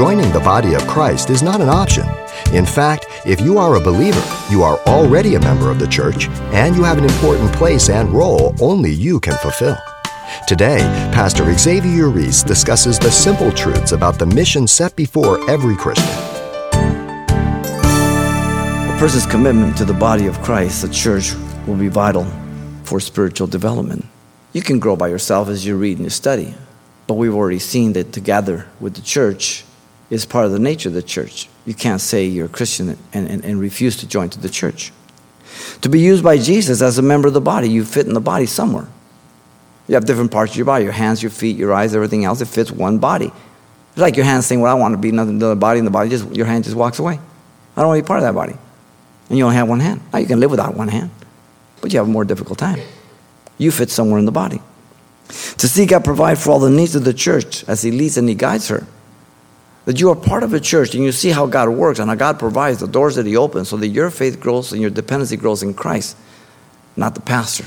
[0.00, 2.08] Joining the body of Christ is not an option.
[2.54, 6.26] In fact, if you are a believer, you are already a member of the church,
[6.54, 9.76] and you have an important place and role only you can fulfill.
[10.48, 10.78] Today,
[11.12, 16.08] Pastor Xavier Reese discusses the simple truths about the mission set before every Christian.
[18.88, 21.34] A person's commitment to the body of Christ, the church,
[21.66, 22.24] will be vital
[22.84, 24.06] for spiritual development.
[24.54, 26.54] You can grow by yourself as you read and you study,
[27.06, 29.66] but we've already seen that together with the church
[30.10, 31.48] is part of the nature of the church.
[31.64, 34.92] You can't say you're a Christian and, and, and refuse to join to the church.
[35.82, 38.20] To be used by Jesus as a member of the body, you fit in the
[38.20, 38.88] body somewhere.
[39.88, 42.40] You have different parts of your body your hands, your feet, your eyes, everything else.
[42.40, 43.32] It fits one body.
[43.90, 46.10] It's like your hands saying, Well, I want to be another body, and the body
[46.10, 47.18] just, your hand just walks away.
[47.76, 48.54] I don't want to be part of that body.
[49.28, 50.00] And you only have one hand.
[50.12, 51.10] Now you can live without one hand,
[51.80, 52.78] but you have a more difficult time.
[53.58, 54.60] You fit somewhere in the body.
[55.28, 58.28] To see God provide for all the needs of the church as He leads and
[58.28, 58.86] He guides her.
[59.90, 62.14] That you are part of a church and you see how God works and how
[62.14, 65.36] God provides the doors that He opens so that your faith grows and your dependency
[65.36, 66.16] grows in Christ,
[66.94, 67.64] not the pastor,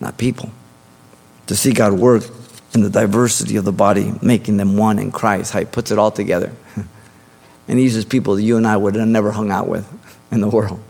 [0.00, 0.50] not people
[1.48, 2.22] to see God work
[2.72, 5.98] in the diversity of the body, making them one in Christ, how He puts it
[5.98, 6.52] all together.
[7.68, 9.86] and He uses people that you and I would have never hung out with
[10.30, 10.82] in the world.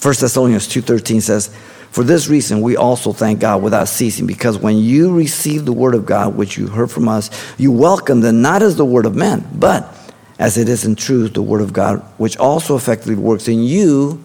[0.00, 1.54] 1 Thessalonians 2.13 says,
[1.90, 5.94] For this reason we also thank God without ceasing, because when you receive the word
[5.94, 9.16] of God, which you heard from us, you welcomed it not as the word of
[9.16, 9.94] men, but
[10.38, 14.22] as it is in truth the word of God, which also effectively works in you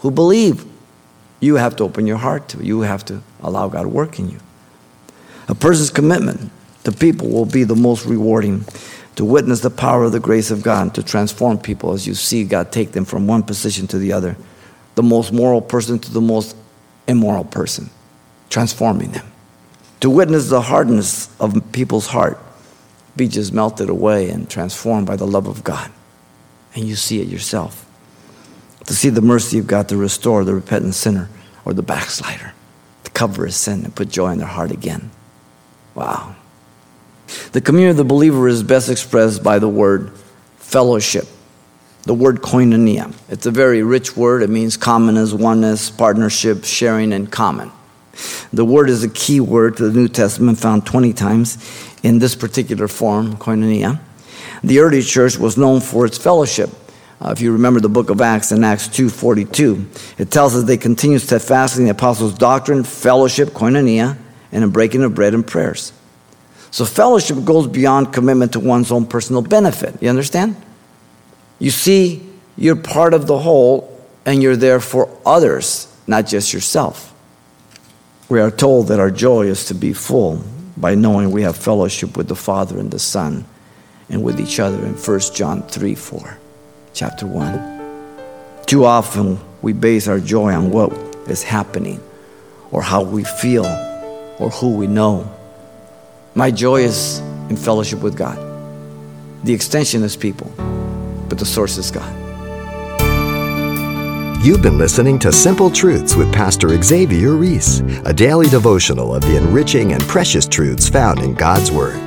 [0.00, 0.64] who believe.
[1.40, 2.64] You have to open your heart to it.
[2.64, 4.38] You have to allow God to work in you.
[5.48, 6.50] A person's commitment
[6.84, 8.64] to people will be the most rewarding.
[9.16, 12.44] To witness the power of the grace of God, to transform people as you see
[12.44, 14.36] God take them from one position to the other.
[14.94, 16.54] The most moral person to the most
[17.08, 17.90] immoral person,
[18.50, 19.26] transforming them.
[20.00, 22.38] To witness the hardness of people's heart
[23.16, 25.90] be just melted away and transformed by the love of God.
[26.74, 27.84] And you see it yourself.
[28.84, 31.28] To see the mercy of God to restore the repentant sinner
[31.64, 32.52] or the backslider,
[33.04, 35.10] to cover his sin and put joy in their heart again.
[35.94, 36.36] Wow.
[37.52, 40.12] The communion of the believer is best expressed by the word
[40.58, 41.26] fellowship,
[42.06, 43.12] the word koinonia.
[43.28, 44.42] It's a very rich word.
[44.42, 47.72] It means common as oneness, partnership, sharing, and common.
[48.52, 51.58] The word is a key word to the New Testament, found 20 times
[52.02, 54.00] in this particular form, koinonia.
[54.62, 56.70] The early church was known for its fellowship.
[57.20, 60.76] Uh, if you remember the book of Acts in Acts 2.42, it tells us they
[60.76, 64.16] continued steadfastly in the apostles' doctrine, fellowship, koinonia,
[64.52, 65.92] and a breaking of bread and prayers.
[66.70, 70.00] So fellowship goes beyond commitment to one's own personal benefit.
[70.02, 70.56] You understand?
[71.58, 73.92] You see, you're part of the whole
[74.24, 77.14] and you're there for others, not just yourself.
[78.28, 80.42] We are told that our joy is to be full
[80.76, 83.44] by knowing we have fellowship with the Father and the Son
[84.08, 86.38] and with each other in 1 John 3 4,
[86.92, 88.64] chapter 1.
[88.66, 90.92] Too often we base our joy on what
[91.28, 92.00] is happening
[92.72, 93.64] or how we feel
[94.38, 95.32] or who we know.
[96.34, 98.36] My joy is in fellowship with God.
[99.44, 100.52] The extension is people,
[101.28, 102.12] but the source is God.
[104.44, 109.36] You've been listening to Simple Truths with Pastor Xavier Reese, a daily devotional of the
[109.36, 112.00] enriching and precious truths found in God's Word.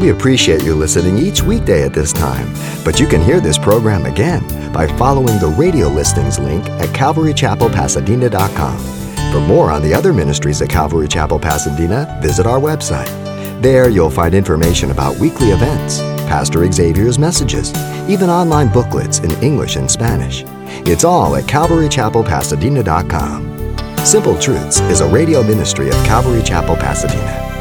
[0.00, 2.52] We appreciate you listening each weekday at this time,
[2.84, 4.42] but you can hear this program again
[4.72, 8.78] by following the radio listings link at calvarychapelpasadena.com.
[9.32, 13.10] For more on the other ministries at Calvary Chapel Pasadena, visit our website.
[13.62, 17.72] There you'll find information about weekly events, Pastor Xavier's messages,
[18.08, 20.44] even online booklets in English and Spanish.
[20.86, 23.54] It's all at calvarychapelpasadena.com.
[24.04, 27.53] Simple Truths is a radio ministry of Calvary Chapel, Pasadena.